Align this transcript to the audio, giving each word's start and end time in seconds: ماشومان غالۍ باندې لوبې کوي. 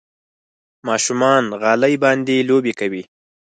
ماشومان 0.87 1.43
غالۍ 1.61 1.95
باندې 2.03 2.45
لوبې 2.49 2.73
کوي. 2.79 3.03